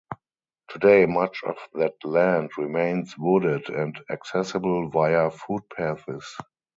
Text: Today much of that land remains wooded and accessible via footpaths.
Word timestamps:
Today 0.69 1.05
much 1.05 1.43
of 1.43 1.57
that 1.75 2.03
land 2.03 2.57
remains 2.57 3.15
wooded 3.19 3.69
and 3.69 3.99
accessible 4.09 4.89
via 4.89 5.29
footpaths. 5.29 6.37